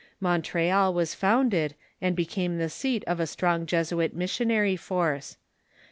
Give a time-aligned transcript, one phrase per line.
[0.19, 5.37] Montreal was founded, and became the seat of a strong Jesuit missionary force.